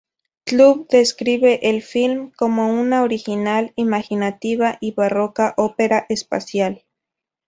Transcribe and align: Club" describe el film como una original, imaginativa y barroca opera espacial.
Club" 0.47 0.87
describe 0.89 1.59
el 1.69 1.83
film 1.83 2.31
como 2.35 2.71
una 2.73 3.03
original, 3.03 3.71
imaginativa 3.75 4.79
y 4.81 4.93
barroca 4.95 5.53
opera 5.57 6.07
espacial. 6.09 6.83